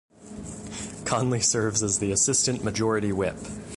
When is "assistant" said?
2.11-2.63